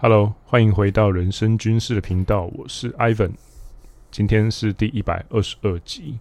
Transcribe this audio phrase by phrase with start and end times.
[0.00, 3.32] Hello，欢迎回到人生军事的频道，我是 Ivan，
[4.12, 6.20] 今天是第一百二十二集。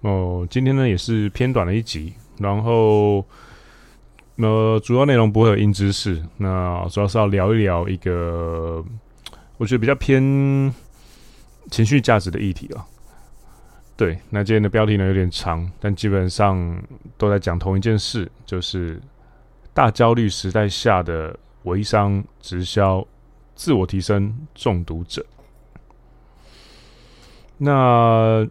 [0.00, 3.24] 哦，今天呢也是偏短的一集，然后
[4.38, 8.84] 呃，主要内容不会有硬知识，那主要是要聊一聊一个
[9.56, 10.20] 我觉得比较偏
[11.70, 12.84] 情绪价值的议题啊。
[13.96, 16.82] 对，那今天的标题呢有点长，但基本上
[17.16, 19.00] 都在讲同一件事，就是
[19.72, 21.38] 大焦虑时代下的。
[21.64, 23.06] 微商直销、
[23.54, 25.24] 自我提升、中毒者。
[27.58, 28.46] 那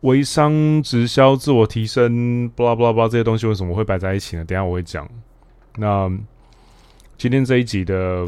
[0.00, 4.44] 微商直销、自我提升，巴拉巴拉巴拉这些东西为什么会摆在一起呢？
[4.44, 5.08] 等下我会讲。
[5.76, 6.10] 那
[7.18, 8.26] 今天这一集的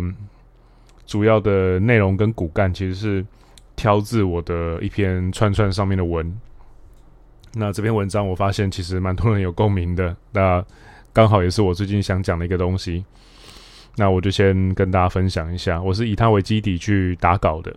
[1.07, 3.27] 主要的内容跟骨干，其实是
[3.75, 6.39] 挑自我的一篇串串上面的文。
[7.55, 10.65] 那这篇文章我发现其实蛮多人有共鸣的，那
[11.13, 13.05] 刚好也是我最近想讲的一个东西。
[13.97, 17.75] 那我就先跟大家分享一下，我是以它为基底去打稿的。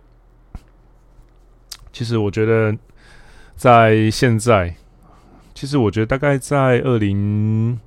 [1.92, 2.76] 其实我觉得，
[3.54, 4.74] 在现在，
[5.54, 7.78] 其实我觉得大概在二零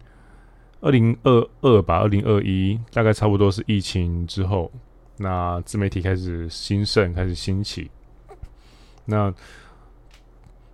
[0.82, 4.72] 二零二二吧，二零二一，大概差不多是疫情之后，
[5.18, 7.92] 那自媒体开始兴盛，开始兴起，
[9.06, 9.34] 那。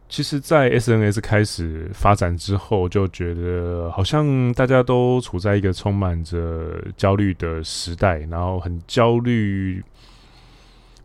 [0.10, 9.84] 其实，在 SNS 开始发展之后，就觉得好像大家都处在一个充满着焦虑的时代，然后很焦虑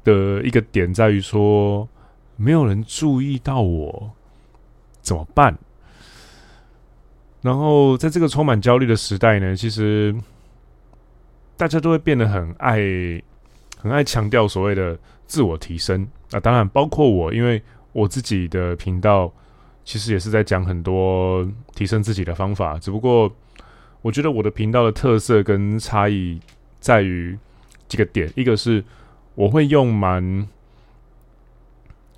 [0.05, 1.89] 的一个点在于说，
[2.37, 4.13] 没有人注意到我
[5.01, 5.59] 怎么办？
[7.41, 10.15] 然后在这个充满焦虑的时代呢，其实
[11.57, 12.79] 大家都会变得很爱、
[13.77, 17.61] 很爱强调所谓的自我提升啊，当然包括我，因为。
[17.93, 19.33] 我自己的频道
[19.85, 23.31] 其实也是在讲很多提升自己的方法，只不过
[24.01, 26.41] 我觉得我的频道的特色跟差异
[26.81, 27.39] 在于
[27.89, 28.83] 几个点，一个是
[29.35, 30.49] 我会用蛮，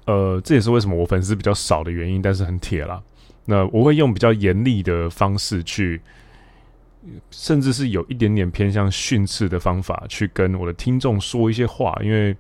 [0.07, 3.03] 呃，这也是为什么我粉丝比较少的原因，但是很铁啦。
[3.47, 6.01] 那我会用比较严厉的方式去，
[7.31, 12.37] 甚至是有一点点偏向训斥的方法去跟我的听众说一些话，因为。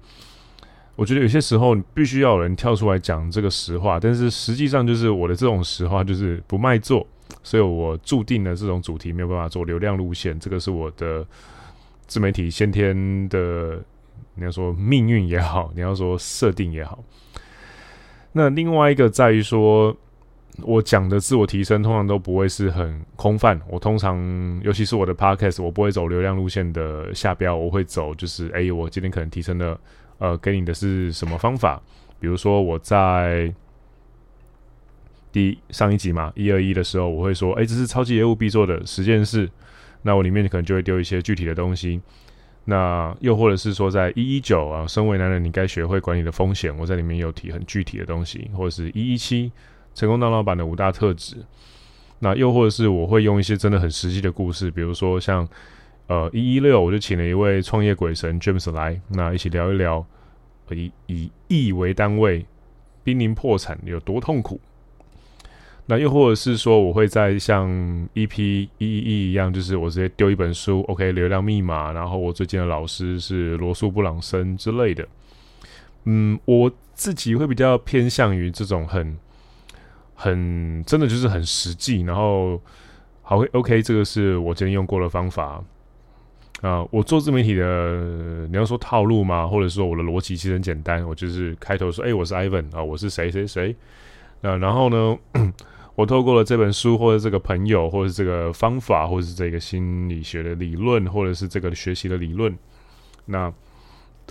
[0.96, 7.04] 我觉得有些时候必须要有人跳出来讲这个实话，但是实际上就是我的这种实话就是不卖座，
[7.42, 11.26] 所以我注定了这种主题没有办法做流量路线，这个是我的
[12.06, 13.82] 自媒体先天的，
[14.36, 17.02] 你要说命运也好，你要说设定也好。
[18.30, 19.96] 那另外一个在于说，
[20.62, 29.76] 我讲的自我提升通常都不会是很空泛，我通常尤其是我的 podcast，我不会走流量路线的下标，我会走就是，哎，我今天可能提升了。
[30.18, 31.82] 呃，给你的是什么方法？
[32.20, 33.52] 比如说我在
[35.32, 39.50] 第上一集嘛，一二一的时候，我会说，哎，这是超级业务必做的十件事。
[40.02, 42.00] 那我里面可能就会丢一些具体的东西。
[42.66, 49.50] 那又或者是说，在一一九啊，身为男人，你该学会管理的风险，我在里面有提很具体的东西，或者是一一七
[49.94, 51.36] 成功当老板的五大特质。
[52.20, 55.46] 那又或者是我会用一些真的很实际的故事，比如说像。
[56.06, 60.04] 呃，一一六，我就请了一位创业鬼神 James 来，那一起聊一聊，
[60.70, 62.44] 以以亿为单位，
[63.02, 64.60] 濒临破产有多痛苦。
[65.86, 67.68] 那又或者是说，我会在像
[68.14, 75.06] EP 一一一一样，就是我直接丢一本书，OK，流量密码，然后我最近的老师是罗素布朗森之类的。
[76.04, 79.16] 嗯，我自己会比较偏向于这种很
[80.14, 82.60] 很真的就是很实际，然后
[83.22, 85.64] 好 OK，这个是我今天用过的方法。
[86.62, 89.46] 啊、我做自媒体的，你要说套路吗？
[89.46, 93.76] 或者说我的逻辑其实很简单，我就是开头说，哎、我是 Ivan 啊，我是谁谁谁。
[94.40, 95.18] 那然后呢，
[95.94, 102.56] 我透过了这本书，或者这个朋友，或者是这个方法，或者是这个心理学的理论，或者是这个学习的理论，
[103.26, 103.52] 那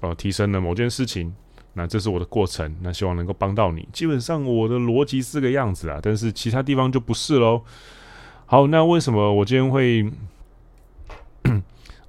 [0.01, 1.31] 呃，提升了某件事情，
[1.73, 3.87] 那这是我的过程，那希望能够帮到你。
[3.93, 7.61] 基本上我的逻辑是这个样子啊，但是其他地方就不是喽。
[8.47, 10.09] 好，那为什么我今天会？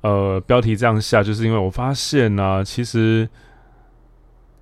[0.05, 3.27] 呃，标题这样下，就是因为我发现呢、其实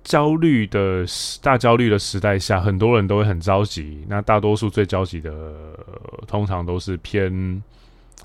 [0.01, 1.03] 焦虑的
[1.41, 4.05] 大焦虑的时代下，很多人都会很着急。
[4.07, 5.53] 那大多数最着急的，
[6.25, 7.61] 通常都是偏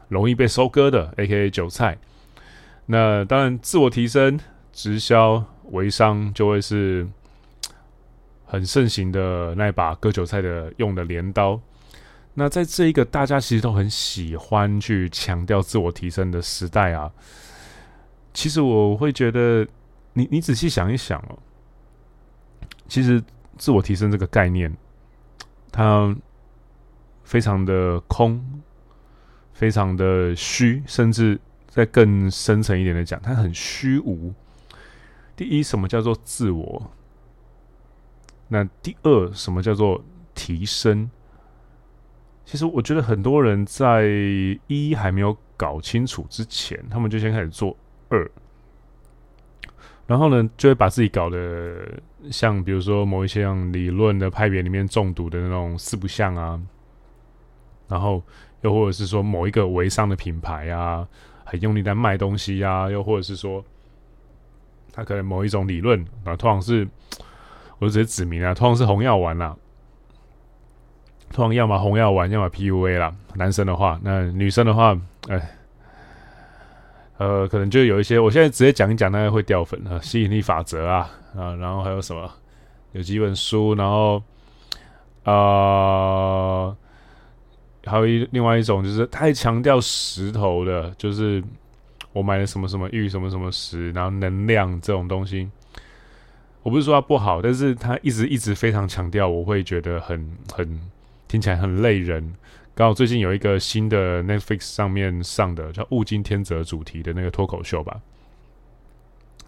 [0.07, 1.99] 容易被收割的，AKA 韭菜。
[2.87, 4.39] 那当然，自我提升、
[4.73, 7.05] 直销、微商就会是
[8.47, 11.61] 很盛行的那把割韭菜的用的镰刀。
[12.39, 17.11] 那在这一个大家其实都很喜欢去强调自我提升的时代啊，
[18.33, 19.67] 其实我会觉得
[20.13, 21.37] 你，你仔细想一想哦，
[22.87, 23.21] 其实
[23.57, 24.73] 自我提升这个概念，
[25.73, 26.17] 它
[27.25, 28.41] 非常的空，
[29.53, 34.33] 非常的虚，甚至再更深层一点的讲，它很虚无。
[35.35, 36.93] 第一，什么叫做自我？
[38.47, 40.05] 那第二，什么叫做
[40.37, 41.11] 提升？
[42.49, 44.09] 其实我觉得很多人在
[44.69, 47.77] 一还没有搞清楚之前，他们就先开始做
[48.09, 48.27] 二，
[50.07, 51.87] 然后呢，就会把自己搞得
[52.31, 56.59] 像比如说某一些理论的派别里面中毒的那种四不像啊，
[57.87, 58.23] 然后
[58.63, 61.07] 又或者是说某一个微商的品牌啊，
[61.45, 63.63] 很用力在卖东西啊，又或者是说
[64.91, 66.89] 他可能某一种理论啊，通常是
[67.79, 69.55] 我就直接指明啊，通常是红药丸啦。
[71.43, 73.15] 通要么红药丸，要么 PUA 啦。
[73.35, 74.99] 男生的话，那女生的话，
[75.29, 75.51] 哎，
[77.19, 78.19] 呃，可能就有一些。
[78.19, 82.31] 我现在直接讲一讲，那个会掉粉啊，吸引力法则啊啊，然后还有什么？
[82.93, 84.17] 有几本书，然后
[85.23, 86.77] 啊、呃，
[87.85, 91.43] 还有一另外一种就是太强调石头的，就是
[92.13, 95.49] 我买了什么什么玉，什么什么石，然后能量这种东西。
[96.63, 100.81] 我不是说它不好，但是他一直一直非常强调，我会觉得很很。
[101.29, 102.35] 听起来很累人。
[102.75, 108.01] 刚好最近有一个新的 Netflix 上面上的叫《物竞天择》主题的那个脱口秀吧，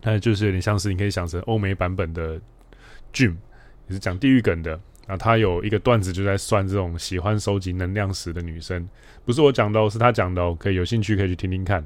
[0.00, 2.40] 它就是有点像是你可以想成欧美版本的
[3.12, 3.36] Jim，
[3.86, 4.78] 也是讲地狱梗的。
[5.06, 8.88] 啊他有一个段子就在算这种喜欢收集能量石的女生，
[9.24, 10.56] 不是我讲的，是他讲的哦。
[10.58, 11.84] 可以有兴趣可以去听听看。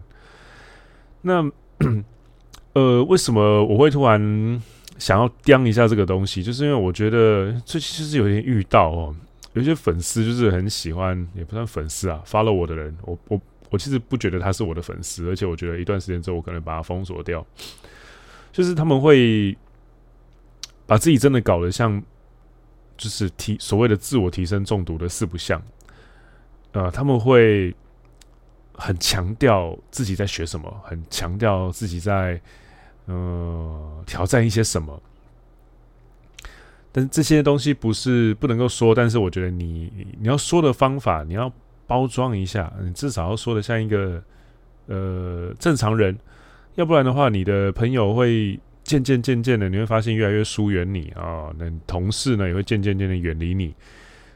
[1.22, 1.50] 那
[2.74, 4.62] 呃，为什么我会突然
[4.98, 6.42] 想要掂一下这个东西？
[6.42, 9.16] 就是因为我觉得最近就是有点遇到哦。
[9.54, 13.40] 有些粉丝就是很喜欢，也不算粉丝啊，follow 我的人，我我
[13.70, 17.44] 我其实不觉得他是我的粉丝，而且我觉得一段时间之后，我可能把他封锁掉。
[18.52, 19.56] 就是他们会
[20.86, 22.00] 把自己真的搞得像，
[22.96, 25.60] 就是提所谓的自我提升中毒的四不像，
[26.72, 27.74] 呃，他们会
[28.74, 32.40] 很强调自己在学什么，很强调自己在
[33.06, 35.00] 呃挑战一些什么。
[36.96, 41.52] 但是这些东西不是不能够说，但是我觉得你你要说的方法，你要
[41.88, 44.22] 包装一下，你至少要说的像一个
[44.86, 46.16] 呃正常人，
[46.76, 53.74] 要不然的话，你的朋友会渐渐渐渐的，你会发现越来越疏远你啊，那同事呢也会渐渐渐渐的远离你，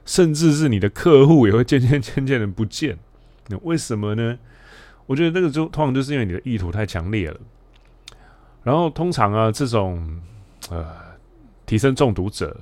[0.04, 2.98] 甚至是你的客户也会渐渐渐渐的不见。
[3.46, 4.36] 那为什么呢？
[5.06, 7.38] 我觉得这个就通常就是因为你的意图太强烈了。
[8.64, 10.20] 然后通常啊，这种
[10.70, 11.06] 呃。
[11.68, 12.58] 提升中毒者，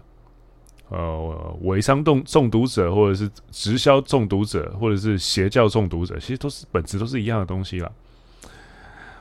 [0.89, 7.91] 呃，微商中中毒者，或者是直销中毒者，或者是邪教中毒者，其实都是本质都是一样的东西啦。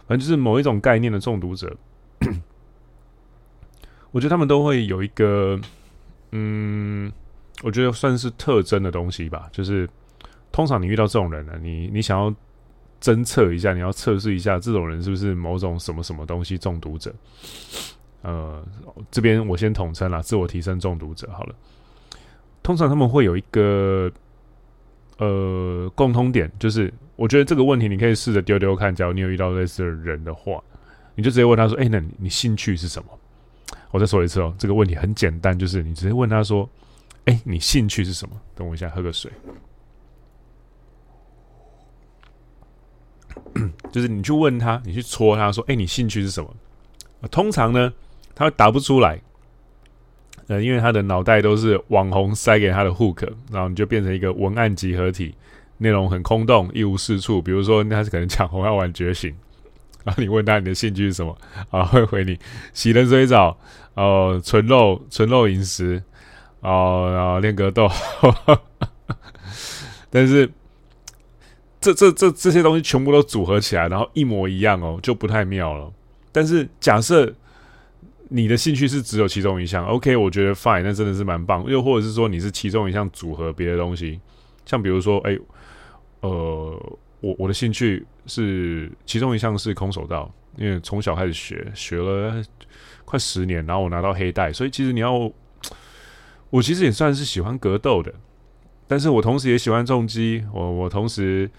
[0.08, 1.76] 反正就是某一种概念的中毒者，
[4.10, 5.60] 我觉得他们都会有一个，
[6.32, 7.12] 嗯，
[7.62, 9.48] 我觉得算是特征的东西吧。
[9.52, 9.88] 就是
[10.52, 12.34] 通常你遇到这种人呢，你你想要
[13.00, 17.14] 侦测一下，你要测试一下这种人是不是某种什么什么东西中毒者。
[18.26, 18.66] 呃，
[19.12, 21.54] 这边我先统称啦，自我提升中毒者好了。
[22.64, 24.12] 通常他们会有一个
[25.20, 30.60] 呃共通点，就是我觉得这个问题你可以试着丢丢看，假如你有遇到类似的人的话，
[31.14, 33.08] 你就直接问他说：“哎，那你，你兴趣是什么？”
[33.94, 36.68] 我再说一次哦，这个问题很简单，就是你直接问他说
[37.26, 39.32] ：“哎，你兴趣是什么？”等我一下，喝个水。
[43.92, 46.52] 就是你去问他，你去戳他说：“哎，你兴趣是什么？”
[47.30, 47.94] 通常呢。
[48.36, 49.22] 他答不出来，
[50.48, 55.34] 呃，因为他的脑袋都是网红塞给他的 hook，然后你就变成一个文案集合体，
[55.78, 57.42] 内容很空洞，一无是处。
[57.42, 59.34] 比如说，他是可能讲红药丸觉醒，
[60.04, 61.36] 然后你问他你的兴趣是什么，
[61.70, 62.38] 啊，会回你
[62.74, 63.58] 洗冷水澡，
[63.94, 66.04] 哦，纯肉纯肉饮食，
[66.60, 67.90] 哦，然后练格斗，
[70.12, 70.52] 但是
[71.80, 75.90] 这这这这些东西全部都组合起来，然后一模一样哦，就不太妙了。
[76.34, 77.34] 但是假设。
[78.30, 81.64] 你的兴趣是只有其中一项，OK，我觉得 fine，那真的是蛮棒。
[81.70, 84.20] 又或者是说你是其中一项组合别的东西，
[84.66, 85.38] 像比如说，哎、
[86.22, 92.44] 呃，我我的兴趣是其中一项是空手道，因为从小开始学，学了
[93.06, 95.32] 快十年，然后我拿到黑带，所以其实你要，
[96.50, 98.12] 我其实也算是喜欢格斗的，
[98.88, 101.50] 但是我同时也喜欢重击，我我同时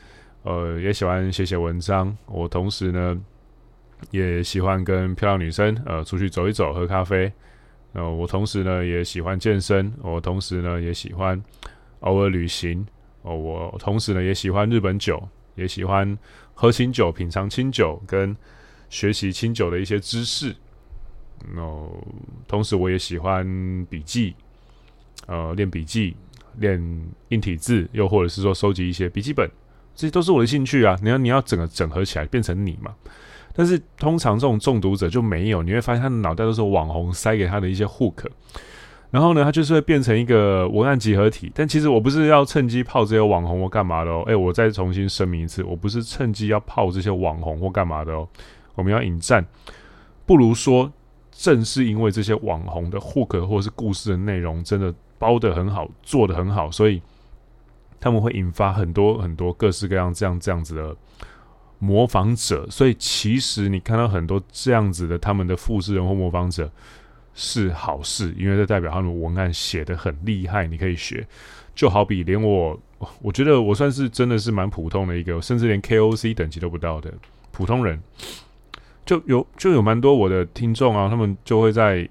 [0.43, 3.21] 呃也喜欢写写文章，我同时呢。
[4.11, 7.33] 也喜欢跟漂亮女生呃出去走一走，喝咖啡。
[7.93, 11.43] 呃，我同时呢也喜欢健身，我同时呢也喜欢
[12.01, 12.87] 偶尔旅行。
[13.23, 16.17] 哦，我同时呢也喜欢日本酒，也喜欢
[16.55, 18.37] 喝清酒、品尝清酒跟
[18.91, 20.55] 学习清酒的一些知识。
[21.57, 21.91] 哦，
[22.47, 24.35] 同时我也喜欢笔记，
[25.27, 26.15] 呃，练笔记、
[26.59, 26.79] 练
[27.31, 29.51] 硬体字，又或者是说收集一些笔记本。
[29.95, 30.97] 这些都是我的兴趣啊。
[31.03, 32.95] 你要你要整个整合起来变成你嘛。
[33.57, 38.27] 但是通常这种中毒者就没有，你会发现他的脑袋都是网红塞给他的一些 hook，
[39.11, 41.51] 然后呢，他就是会变成一个文案集合体。
[41.55, 44.23] 但其实我不是要趁机泡这些网红或干嘛的哦。
[44.27, 48.29] 诶，我再重新声明一次，我不是趁机要泡这些网红或干嘛的哦。
[48.75, 49.43] 我们要引战，
[50.27, 50.93] 不如说，
[51.33, 57.01] 正是因为这些网红的 hook 或是故事的内容真的包得很好，做得很好，所以
[57.99, 60.95] 他们会引发很多很多各式各样这样这样子的
[61.79, 62.67] 模仿者。
[62.71, 66.71] 所以其实你看到很多这样子的他们的复制人或模仿者
[67.35, 71.27] 是好事，因为这代表他们文案写得很厉害，你可以学。
[71.75, 72.81] 就好比连我，
[73.21, 77.13] 我觉得我算是真的是蛮普通的一个，甚至连 KOC 等级都不到的
[77.53, 78.03] 普通人。
[79.05, 82.09] 就有就有蛮多我的听众啊，他们就会在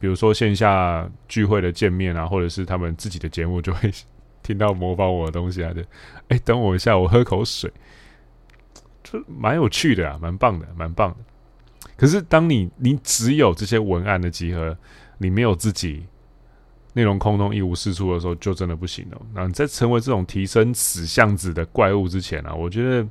[0.00, 3.88] 比如说线下聚会的见面啊，或者是他们自己的节目，就会
[4.42, 5.72] 听到模仿我的东西啊。
[5.72, 5.84] 的
[6.26, 7.72] 哎，等我一下，我喝口水，
[9.02, 11.16] 就蛮有趣的啊，蛮棒的，蛮棒的。
[11.96, 14.76] 可是当你你只有这些文案的集合，
[15.18, 16.06] 你没有自己
[16.92, 19.20] 内容空洞一无是处的时候，就真的不行了。
[19.34, 23.06] 那在成为这种提升死巷子的怪物之前啊，我觉得。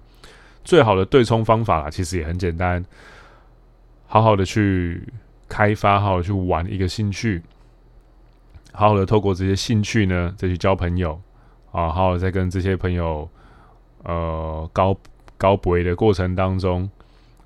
[0.63, 2.83] 最好的对冲方法啦，其实也很简单，
[4.05, 5.01] 好好的去
[5.47, 7.41] 开发，好好的去玩一个兴趣，
[8.73, 11.13] 好好的透过这些兴趣呢，再去交朋友
[11.71, 13.29] 啊，好好再跟这些朋友
[14.03, 14.93] 呃高
[15.37, 16.89] 高博的过程当中，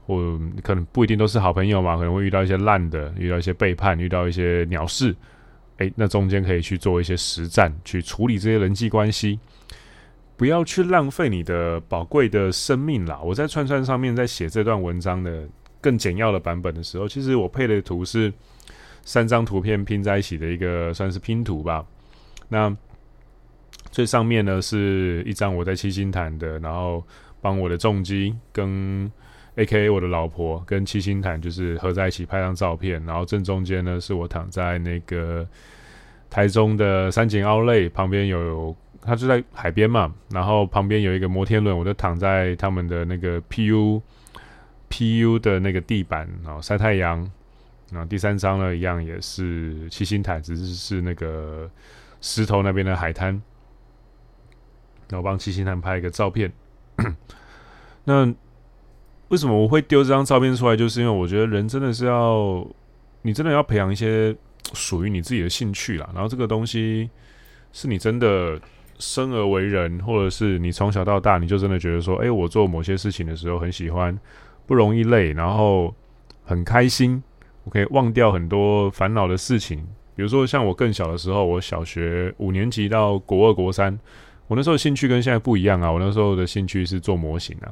[0.06, 5.16] 或可能不一定都是好朋友嘛，可能会遇到一些烂的，遇到一些背叛，遇到一些鸟事，
[5.78, 9.40] 诶，那中间可以去做一些实战，去处理这些人际关系。
[10.38, 13.20] 不要去浪费你的宝贵的生命啦！
[13.24, 15.48] 我在串串上面在写这段文章的
[15.80, 18.34] 更简要的版本的时候，其实我配的图是
[19.04, 21.86] 三张图片拼在一起的一个算是拼图吧。
[22.50, 22.76] 那
[23.92, 27.06] 最上面呢是一张我在七星潭的，然后
[27.42, 29.12] 帮我的重机跟
[29.58, 35.46] AKA 我的老婆跟七星潭就是合在一起拍张照片，然后正中间呢是我躺在那个
[36.30, 38.76] 台中的三井奥莱旁边有。
[39.04, 44.00] 他就在海边嘛，然后旁边有一个摩天轮，我就躺在他们的那个 PU
[44.92, 47.18] PU 的那个地板，然后晒太阳。
[47.92, 51.68] 然后第三张呢，一样也是七星台，只是是那个
[52.22, 53.42] 石头那边的海滩。
[55.10, 56.54] 然后帮七星台拍一个照片。
[58.06, 58.26] 那
[59.30, 60.76] 为什么我会丢这张照片出来？
[60.76, 62.66] 就是因为我觉得人真的是要，
[63.22, 64.36] 你真的要培养一些
[64.74, 66.10] 属于你自己的兴趣啦。
[66.14, 67.10] 然后这个东西
[67.72, 68.60] 是你真的。
[69.04, 74.16] 生而为人，或者是你从小到大，你就真的觉得说，哎、我做某些事情的时候很喜欢，
[74.68, 75.92] 不容易累，然后
[76.44, 77.24] 很开心，
[77.64, 79.80] 我可以忘掉很多烦恼的事情。
[80.16, 84.00] 比如说，像我更小的时候，我小学五年级到国二、国三，
[84.52, 85.90] 我那时候的兴趣跟现在不一样啊。
[85.90, 87.72] 我那时候的兴趣是做模型啊。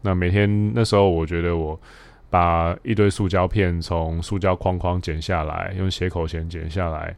[0.00, 1.80] 那每天那时候，我觉得我
[2.28, 7.14] 把一堆塑胶片从塑胶框框剪下来，用斜口钳剪下来，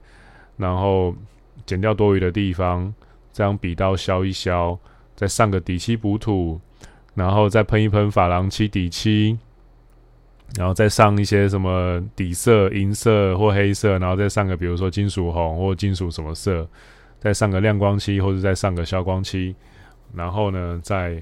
[0.59, 1.15] 然后
[1.65, 2.93] 剪掉多余的地方。
[3.33, 4.79] 这样笔刀削一削，
[5.17, 6.61] 再上个底漆补土，
[7.15, 9.39] 然后再喷一喷珐琅漆底漆，
[10.59, 16.69] 然后再上一些什么底色银色或黑色，然后再上个比如说金属红或金属什么色，
[17.25, 19.57] 再上个亮光漆或者再上个消光漆，
[20.13, 21.21] 然后呢再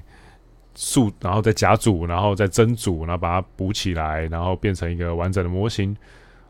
[0.75, 5.95] 塑，然后再夹组，然后再蒸组，然后把它补起来，然后变成一个完整的模型。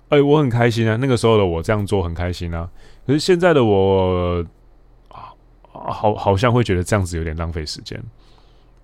[0.10, 0.98] 哎，我很开心啊！
[1.00, 2.70] 那个时候的我这样做很开心啊。
[3.06, 4.44] 可是现在的我。
[5.76, 8.02] 好，好像会觉得这样子有点浪费时间。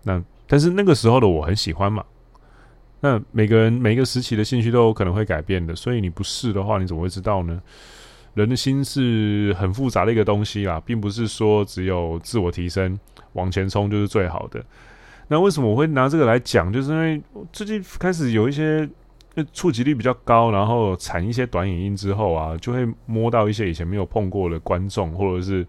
[0.04, 2.04] 那但是那个时候的我很喜欢嘛。
[3.00, 7.62] 那每个人每一个时期的兴趣都有可能会改变的，所以你不试的话，你怎么会知道呢？
[8.34, 13.00] 人的心是很复杂的一个东西啦，并不是说只有自我提升
[13.34, 14.64] 往前冲就是最好的。
[15.28, 16.72] 那为什么我会拿这个来讲？
[16.72, 17.22] 就是因为
[17.52, 18.90] 最近开始有一些
[19.54, 25.66] 触及率比较高，然后产一些短影音之后啊，就会摸到一些以前没有碰过的观众，或者是。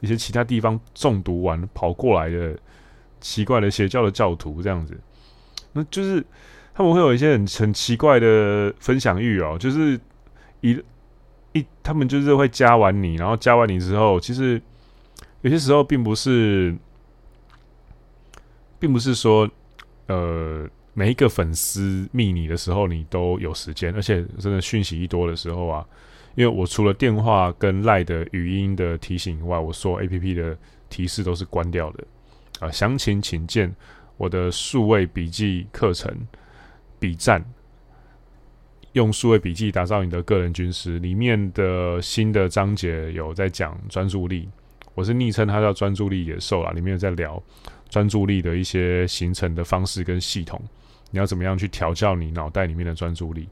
[0.00, 2.54] 一些其他地方中毒完跑过来的
[3.22, 4.94] 奇怪的邪教的教徒这样子，
[5.72, 6.22] 那就是
[6.74, 9.98] 他们会有一些很很奇怪的分享欲哦，就是
[10.60, 10.78] 一
[11.54, 14.60] 一他们就是会加完你，然后加完你之后，其实
[15.40, 16.76] 有些时候并不是，
[18.78, 19.48] 并不是说
[20.08, 25.86] 呃每一个粉丝密你的时候你都有时间，而且真的讯息一多的时候啊。
[26.36, 30.58] 因为我除了电话跟赖的语音的提醒以外，我所有 APP 的
[30.90, 32.04] 提示都是关掉的
[32.58, 32.68] 啊。
[32.72, 33.72] 详情请见
[34.16, 36.12] 我的数位笔记课程
[36.98, 37.40] 笔战，
[38.94, 44.48] 用数位笔记打造你的个人军师里面的新的章节有在讲专注力，
[44.94, 47.42] 我是昵称它叫专注力野兽啦，里面有在聊
[47.88, 50.60] 专注力的一些形成的方式跟系统，
[51.10, 53.48] 你要怎么样去调教你脑袋里面的专注力？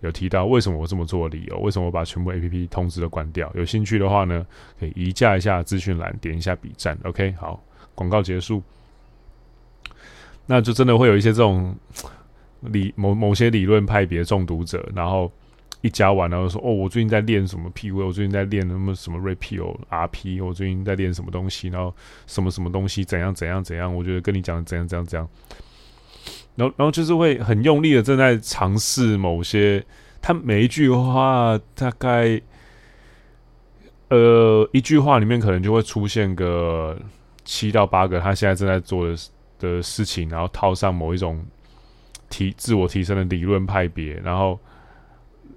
[0.00, 1.58] 有提到为什么我这么做的理由？
[1.58, 3.52] 为什么我把全部 APP 通知都关掉？
[3.54, 4.46] 有兴趣的话呢，
[4.80, 6.96] 可以移驾一下资讯栏，点一下笔战。
[7.04, 7.62] OK，好，
[7.94, 8.62] 广告结束。
[10.46, 11.74] 那就真的会有一些这种
[12.72, 15.30] 理某某些理论派别中毒者，然后
[15.82, 21.94] 一加完，然后说：“哦，我最近在练什么 P U，我最近在练什么什么 Repeal RP，我最近在练什么东西，然后
[22.26, 25.28] 什么什么东西怎样怎样怎样，我觉得跟你讲怎样怎样怎样。”
[26.56, 29.84] 然后，然后就是会很用力的正在尝试某些，
[30.22, 32.40] 他每一句话大概，
[34.08, 36.98] 呃，一句话里面可能就会出现个
[37.44, 39.14] 七到八个他现在正在做的
[39.58, 41.44] 的事情，然后套上某一种
[42.28, 44.58] 提自我提升的理论派别，然后，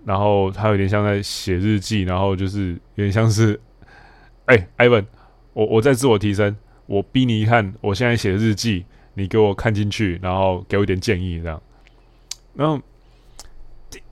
[0.06, 3.60] 然后他有点像在写日记，然后就是有点像是，
[4.46, 5.06] 哎，Ivan，
[5.54, 8.86] 我我在自我提升，我逼你一看，我现在写日记。
[9.16, 11.62] 你给我看进去，然后给我一点建议，这样。
[12.54, 12.80] 然后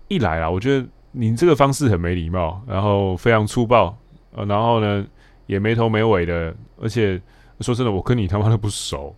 [0.09, 3.97] 一来啊，我觉得你这个方式很没礼貌，然后非常粗暴，
[4.33, 5.07] 呃，然后呢
[5.45, 7.21] 也没头没尾的，而且
[7.61, 9.15] 说真的，我跟你他妈的不熟，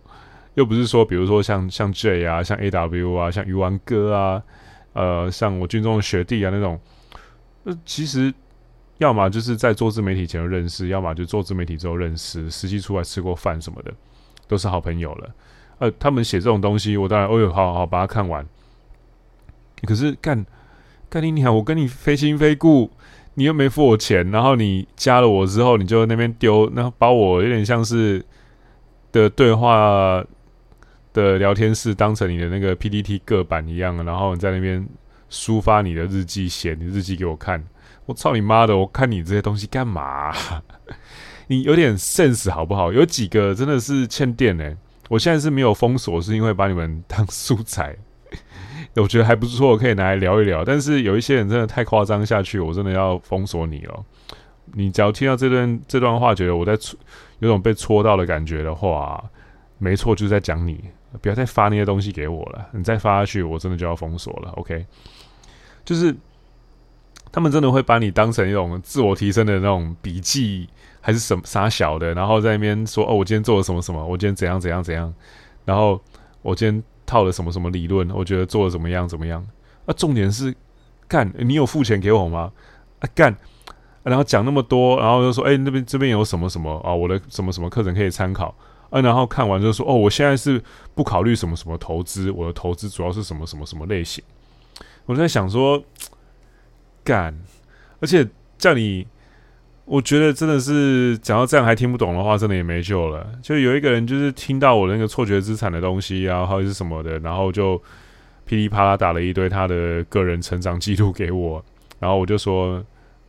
[0.60, 4.42] 又不是说，比如说像像 J 啊，像 AW 啊，像鱼丸哥啊，
[4.92, 6.78] 呃，像我军中的学弟啊那种，
[7.62, 8.30] 那其实
[8.98, 13.90] 要么就是在做自媒体前认识，要么就做自媒体之后认识，实际出来吃过饭什么的，
[14.46, 15.30] 都是好朋友了。
[15.78, 18.46] 呃，他们写这种东西，我当然哦哟，好好好，把它看完。
[19.86, 20.44] 可是干
[21.08, 22.90] 干你娘，我跟你非亲非故，
[23.32, 28.22] 你又没付我钱，然后你加了我之后，你就那边丢，然后把我有点像是
[29.10, 30.22] 的对话
[31.20, 34.86] 的聊天室当成你的那个 PPT 个版一样，然后你在那边
[35.30, 37.62] 抒发你的日记，写你日记给我看。
[38.06, 38.76] 我操你妈的！
[38.76, 40.32] 我看你这些东西干嘛？
[41.46, 42.92] 你有点 sense 好不好？
[42.92, 44.72] 有几个真的是欠电呢、
[45.08, 47.96] 我现在是没有封锁，是因为把你们当素材，
[48.96, 50.64] 我觉得还不错，可以拿来聊一聊。
[50.64, 54.04] 但是有一些人真的太夸张下去，我真的要封锁你了。
[54.74, 56.72] 你只要听到这段这段话，觉得我在
[57.40, 59.22] 有种被戳到的感觉的话，
[59.78, 60.84] 没错，就是在讲你。
[61.20, 64.50] 不要再发那些东西给我了，你再发下去，我真的就要封锁了。
[64.52, 64.86] OK，
[65.84, 66.14] 就是
[67.32, 70.68] 他们真的会把你当成一种自我提升的那种笔记。
[71.02, 75.10] 还是什么傻小的，然后在那边说哦，我今天做了什么什么，我今天怎样怎样怎样，
[75.64, 75.98] 然后
[76.42, 79.42] 我今天套了什么什么理论，我觉得做的怎么样怎么样。
[79.86, 80.54] 啊，重点是
[81.08, 82.52] 干，你有付钱给我吗？
[82.98, 83.34] 啊干，
[84.02, 88.54] 然后讲那么多，然后就说哎，那边这边有什么什么啊，我的什么什么课程可以参考
[88.90, 90.62] 啊，然后看完就说哦，我现在是
[90.94, 94.22] 不考虑什么什么投资，我的投资主要是什么什么什么类型。
[95.06, 95.82] 我在想说
[97.02, 97.34] 干，
[98.00, 99.06] 而且叫你。
[99.86, 103.26] 我觉得真的是讲到这样还听不懂的话，真的也没救了。
[103.42, 107.76] 就有一个人就是听到我那个错觉资产的东西啊，或者是什么的，然后就
[108.44, 111.64] 噼里啪啦打了一堆他的个人成长记录给我，
[111.98, 112.80] 然后我就说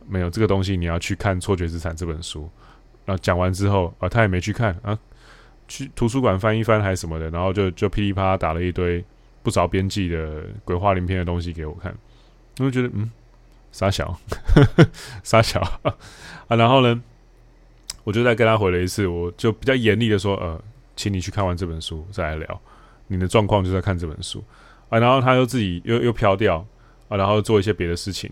[0.06, 2.48] 没有这个东西，你要去看《错觉资产》这本书。
[3.04, 4.96] 然后讲完之后啊，他也没去看啊，
[5.72, 9.02] 去图书馆翻一翻还是什么的，然后就就噼里啪啦打了一堆
[9.42, 11.94] 不着边际的鬼话连篇的东西给我看，
[12.58, 13.10] 我就觉得嗯。
[13.74, 14.14] 傻小，
[15.24, 16.56] 傻小啊！
[16.56, 17.02] 然后呢，
[18.04, 20.62] 我就再跟他回了一次，我就比较严厉的说：“呃，
[20.94, 22.60] 请你去看完这本书再来聊，
[23.06, 24.44] 你的状况就在看这本书
[24.90, 26.58] 啊。”然后他又自己又又飘掉
[27.08, 28.30] 啊，然后做一些别的事情。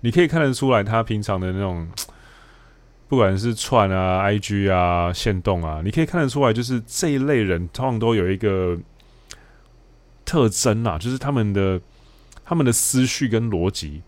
[0.00, 1.88] 你可以看得出来，他平常的那种，
[3.12, 8.78] 不管是串啊、IG 啊、线动啊，你可以看得出来，就是这一类人通常都有一个
[10.24, 11.78] 特征啊，就是他们的
[12.42, 14.00] 他们的思绪跟逻辑。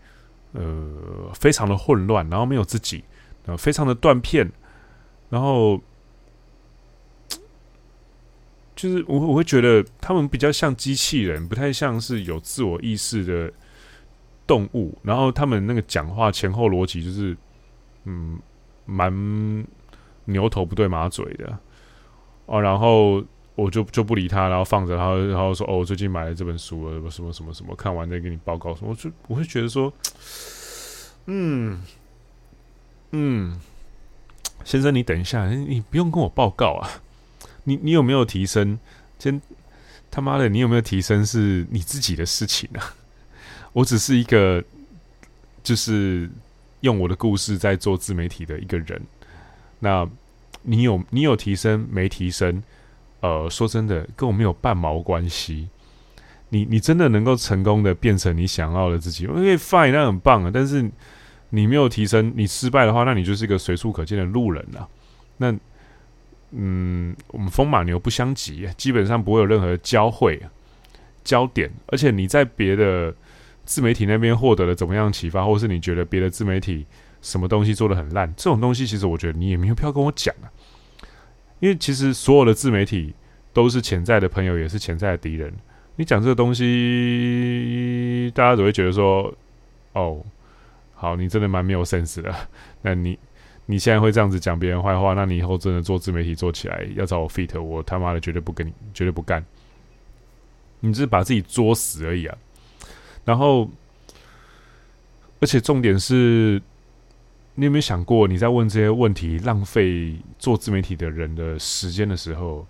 [0.53, 3.03] 呃，非常的混乱，然后没有自己，
[3.45, 4.51] 呃，非常的断片，
[5.29, 5.79] 然后
[8.75, 13.53] 就是我我会觉得他们比较像机器人，不太像是有自我意识的
[14.47, 14.97] 动物。
[15.03, 17.37] 然后他们那个讲话前后逻辑就是，
[18.05, 18.39] 嗯，
[18.85, 19.65] 蛮
[20.25, 21.57] 牛头不对马嘴的
[22.45, 23.23] 哦，然后。
[23.55, 29.93] 我就就不理他，然后放着然后，然后说：“哦，我最近买了这本书了，什么什么什么，看完再给你报告。”什么，我就我会觉得说，
[31.27, 31.81] 嗯
[33.11, 33.57] 嗯，
[34.65, 37.01] 先生，你等一下，你不用跟我报告啊，
[37.63, 38.77] 你你有没有提升？
[39.19, 39.41] 先
[40.11, 42.93] 他妈的，你有没有提升是你自己的事情啊，
[43.71, 44.61] 我只是一个
[45.63, 46.29] 就是
[46.85, 49.01] 用我的故事在做自媒体的一个人。
[49.79, 50.07] 那
[50.61, 52.61] 你有你有提升没提升？
[53.21, 55.67] 呃，说真的，跟我没有半毛关系。
[56.49, 60.51] 你你真的能够成功的变成你想要的自己，OK fine，那很棒啊。
[60.53, 60.89] 但是
[61.49, 64.87] 你没有提升，你失败的话，那你就是一个随处可见的路人了。
[65.37, 65.53] 那
[66.51, 70.39] 嗯，我们风马牛不相及，基本上不会有任何交汇、
[71.23, 73.13] 焦点，而且你在别的
[73.65, 76.85] 自媒体那边获得了怎么样启发，或是你觉得别的自媒体
[77.21, 80.47] 什么东西做得很烂，这种东西其实我觉得你也没有必要跟我讲啊，
[81.59, 83.13] 因为其实所有的自媒体
[83.51, 85.53] 都是潜在的朋友，也是潜在的敌人。
[85.95, 89.33] 你讲这个东西，大家只会觉得说，
[89.93, 90.23] 哦，
[90.93, 92.33] 好，你真的蛮没有 sense 的，
[92.81, 93.17] 那你。
[93.67, 99.43] 你现在会这样子讲别人坏话，那你以后真的做自媒体做起来要找我 fit，我他妈的绝对不跟你，绝对不干。
[100.81, 102.37] 你只是把自己作死而已啊！
[103.25, 103.69] 然后，
[105.41, 106.61] 而且重点是，
[107.55, 112.65] 你有没有想过，你在问这些问题、浪费做自媒体的人的时间的时候，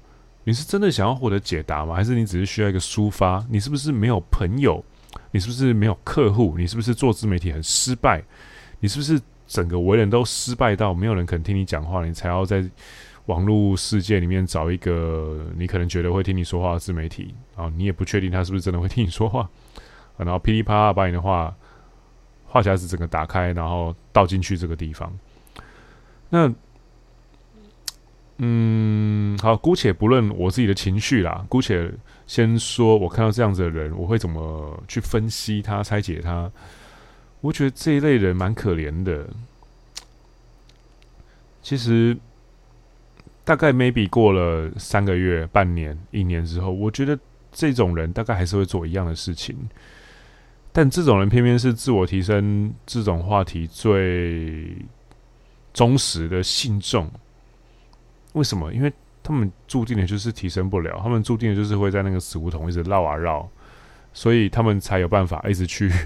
[0.46, 1.94] 你是真的想要获得解答吗？
[1.94, 3.46] 还是你只是需要一个抒发？
[3.52, 4.84] 你是不是没有朋友？
[5.30, 6.56] 你是不是没有客户？
[6.58, 8.24] 你是不是做自媒体很失败？
[8.80, 9.22] 你是不是？
[9.48, 12.68] 整个为人都失败到没有人肯听你讲话，你才要在
[13.28, 19.48] 网络世界里面找一个你可能觉得会听你说话的自媒体啊，你也不确定他是不是真的会听你说话，
[20.18, 21.56] 然后噼里啪啦把你的话
[22.46, 25.12] 话匣子整个打开，然后倒进去这个地方。
[26.30, 26.52] 那，
[28.38, 31.92] 嗯，好，姑且不论我自己的情绪啦，姑且
[32.28, 36.52] 先说我看到这样子的人，我会怎么去分析他、拆解他。
[37.42, 39.28] 我觉得这一类人蛮可怜的。
[41.62, 42.18] 其实，
[43.44, 47.18] 大概 maybe 过了三个月、半年、一年之后，我觉得
[47.52, 49.58] 这种人大概还是会做一样的事情。
[50.76, 54.76] 但这种人偏偏是自我提升这种话题最
[55.74, 57.10] 忠实的信众。
[58.34, 58.74] 为什么？
[58.74, 58.92] 因为
[59.24, 63.50] 他们注定的就是提升不了，他们注定的就是会在那个死胡同一直绕啊绕，
[64.12, 65.90] 所以他们才有办法一直去。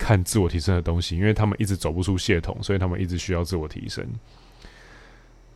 [0.00, 4.02] 看自我提升的东西，因为他们一直走不出系统，所以他们一直需要自我提升。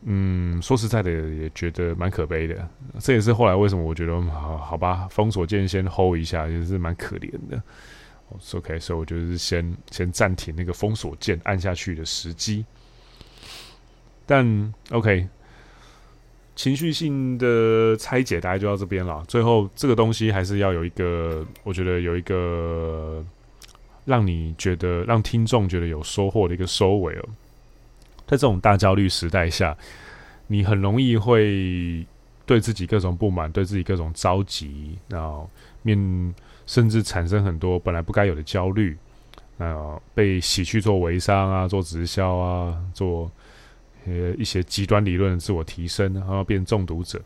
[0.03, 2.69] 嗯，说实在的，也觉得蛮可悲的。
[2.99, 7.63] 这也是后来为什么我觉得好好吧，封锁键先 hold 一下，也是蛮可怜的。
[8.55, 12.65] OK，所以我就是先先暂停那个封锁键按下去的时机。
[14.27, 15.29] 但 OK，
[16.57, 19.25] 情绪性的拆解大概就到这边了。
[19.29, 23.25] 最后这个东西还是要有一个，我觉得有一个。
[24.07, 27.25] 让你觉得让听众觉得有收获的一个收尾哦，
[28.27, 29.75] 在这种大焦虑时代下，
[30.47, 32.07] 你很容易会
[32.45, 35.49] 对自己各种不满，对自己各种着急，然后
[35.81, 36.35] 面
[36.67, 38.97] 甚至产生很多本来不该有的焦虑，
[39.59, 43.31] 呃，被洗去做微商啊，做直销啊，做
[44.07, 47.21] 呃一些极端理论的自我提升，然后变中毒者。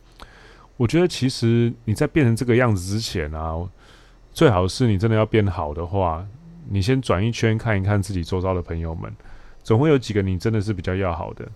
[0.76, 3.56] 我觉得其实你在变成这个样子之前啊，
[4.32, 6.26] 最好是你真的要变好的话。
[6.70, 9.10] 你先转一圈看一看自己周遭的朋友们，
[9.62, 11.48] 总会有几个你真的是比较要好的，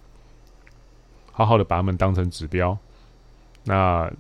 [1.30, 2.78] 好好的把他们当成指标，
[3.64, 4.10] 那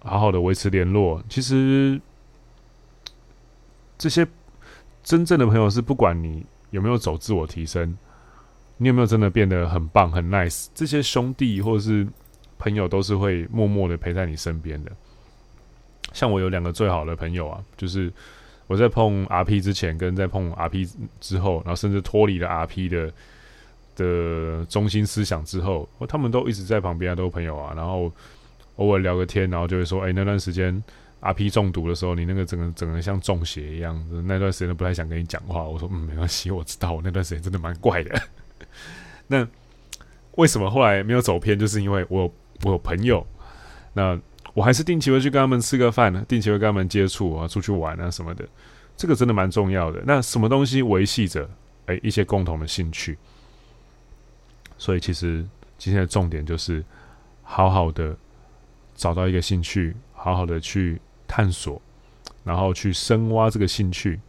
[0.00, 1.22] 好好的维持联络。
[1.30, 1.98] 其实
[4.04, 4.26] 这些
[5.02, 7.96] 真正的朋友是不管你有没有走自我提升，
[8.76, 12.06] 你有没有真的变得很棒很 nice，这些兄弟或者是
[12.58, 14.92] 朋友都是会默默的陪在你身边的。
[16.12, 18.12] 像我有两个最好的朋友啊，就是。
[18.66, 20.90] 我在碰 RP 之前，跟在碰 RP
[21.20, 23.12] 之后，然后甚至脱离了 RP 的
[23.94, 27.74] 的中心思想之后，他们都一直在旁边啊，都是朋友啊。
[27.76, 28.10] 然后
[28.76, 30.82] 偶尔聊个天，然后就会说：“哎、那段时间
[31.24, 38.22] 阿 P 中毒的时候，你那个整个整个像中邪一样，那段时间都不太想跟你讲话。”我说：“嗯，没关系，我知道，我那段时间真的蛮怪的。
[39.26, 39.48] ”那
[40.32, 41.58] 为什么后来没有走偏？
[41.58, 42.34] 就是因为我有
[42.64, 43.26] 我有朋友。
[43.94, 44.20] 那
[44.52, 48.46] 我还是定期会去跟他们吃个饭呢，定期会跟他们接触啊，出去玩啊什么的，
[48.96, 50.02] 这个真的蛮重要的。
[50.04, 51.48] 那什么东西维系着？
[51.86, 53.16] 哎，一些共同的兴趣。
[54.76, 55.44] 所以其实
[55.78, 56.84] 今天的重点就是，
[57.42, 58.16] 好好的
[58.94, 61.80] 找到一个兴趣，好好的去探索，
[62.44, 64.20] 然后去深挖这个兴趣，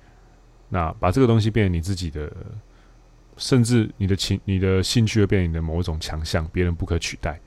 [0.69, 2.31] 那把这个东西变成你自己的，
[3.37, 7.39] 甚至你的情、你的兴趣会变成你的某一种强项，别人不可取代。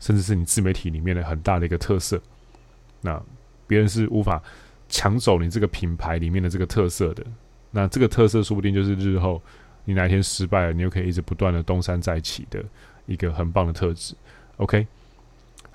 [0.00, 2.20] 甚至是你自媒体里面的很大的一个特色，
[3.00, 3.18] 那
[3.66, 4.42] 别人是无法
[4.86, 7.24] 抢走你这个品牌里面的这个特色的。
[7.70, 9.40] 那这个特色说不定就是日后
[9.86, 12.62] 你哪一天失败了，你又可以一直不断的东山再起的
[13.06, 14.14] 一个很棒的特质。
[14.58, 14.86] OK，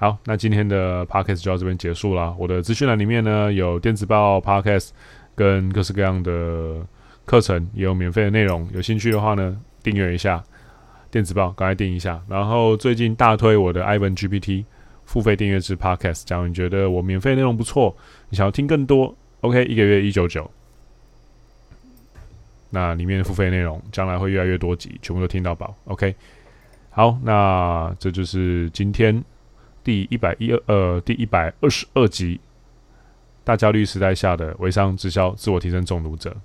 [0.02, 2.34] 好，那今天的 Podcast 就到这边结束了。
[2.40, 4.92] 我的资讯栏里面呢有电子报、Podcast
[5.36, 6.78] 跟各式各样的
[7.26, 8.66] 课程，也有免费的内容。
[8.74, 10.42] 有兴趣的话呢，订阅一下。
[11.12, 12.22] 电子报，赶快订一下。
[12.30, 14.64] 然后最近大推我的 Ivan GPT
[15.04, 17.94] 付费订阅制 Podcast，假如你觉得我免费内容不错，
[18.30, 20.50] 你想要听更多，OK，一个月一九九。
[22.70, 25.76] 那里面的付费内容将来会越来越多集，全部都听到饱。
[25.86, 26.16] OK，
[26.90, 29.22] 好，那这就是今天
[29.84, 32.40] 第一百一二呃第一百二十二集，
[33.44, 36.36] 大焦虑时代下的微商直销自我提升中毒者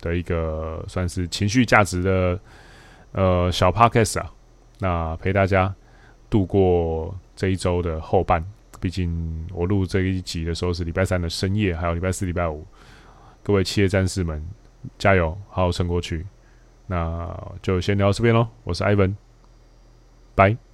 [0.00, 2.38] 的一个算是情绪价值的
[3.12, 4.32] 呃小 podcast 啊，
[4.78, 5.74] 那陪大家
[6.28, 8.44] 度过这一周的后半。
[8.80, 12.66] 毕竟我录这一集的时候是礼拜三的深夜，还有礼拜四、礼拜五，
[13.40, 14.44] 各位企业战士们
[14.98, 16.26] 加油，好好撑过去。
[16.88, 19.14] 那就先聊到这边喽，我是 Ivan，
[20.34, 20.71] 拜。